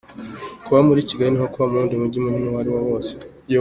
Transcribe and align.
Kuba 0.65 0.79
muri 0.87 1.07
Kigali 1.07 1.29
ni 1.31 1.37
nko 1.37 1.47
kuba 1.53 1.65
mu 1.71 1.75
wundi 1.79 1.95
mujyi 2.01 2.17
munini 2.23 2.47
uwo 2.49 2.57
ari 2.61 2.69
wo 2.73 2.81
wose. 2.89 3.11